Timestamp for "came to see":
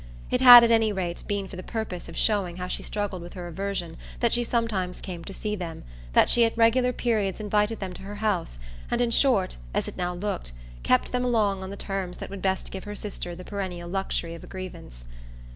4.99-5.55